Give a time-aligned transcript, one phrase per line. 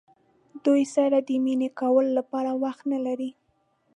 [0.65, 3.31] دوی سره د مینې کولو لپاره وخت نه لرئ.